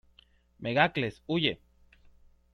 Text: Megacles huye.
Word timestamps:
Megacles 0.59 1.21
huye. 1.27 1.53